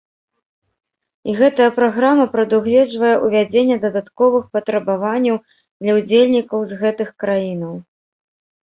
[1.29, 5.37] І гэтая праграма прадугледжвае ўвядзенне дадатковых патрабаванняў
[5.81, 7.73] для ўдзельнікаў з гэтых краінаў.